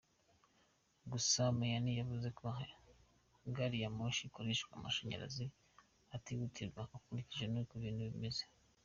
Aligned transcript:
Gusa 1.11 1.39
Maina 1.57 1.91
yavuze 1.99 2.27
ko 2.39 2.45
gari 3.55 3.77
ya 3.83 3.89
moshi 3.97 4.21
ikoresha 4.29 4.65
amashanyarazi 4.77 5.45
itihutirwa, 6.17 6.81
akurikije 6.95 7.45
uko 7.63 7.73
ibintu 7.79 8.03
bimeze. 8.11 8.43